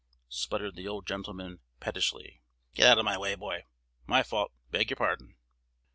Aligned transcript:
sputtered 0.29 0.73
the 0.75 0.87
old 0.87 1.05
gentleman, 1.05 1.59
pettishly. 1.79 2.41
"Get 2.73 2.87
out 2.89 2.97
of 2.97 3.05
my 3.05 3.19
way, 3.19 3.35
boy! 3.35 3.65
My 4.07 4.23
fault! 4.23 4.51
beg 4.71 4.89
your 4.89 4.97
pardon!" 4.97 5.35